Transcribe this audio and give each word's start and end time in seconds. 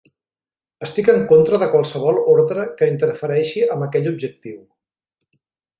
Estic 0.87 1.11
en 1.13 1.19
contra 1.31 1.59
de 1.63 1.67
qualsevol 1.75 2.17
ordre 2.33 2.65
que 2.81 2.91
interfereixi 2.95 3.65
amb 3.77 3.87
aquell 3.89 4.13
objectiu. 4.17 4.61